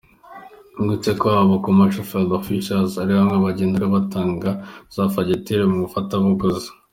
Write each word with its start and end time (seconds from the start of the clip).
Tubibutse 0.73 1.09
ko 1.19 1.25
aba 1.41 1.55
Commercial 1.65 2.07
Field 2.09 2.31
Officers 2.39 2.91
ari 3.01 3.11
bamwe 3.17 3.37
bagenda 3.45 3.91
batanga 3.95 4.49
za 4.93 5.03
fagitire 5.13 5.63
mu 5.71 5.77
bafatabuguzi. 5.83 6.69